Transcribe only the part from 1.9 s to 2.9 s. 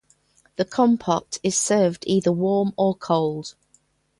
either warm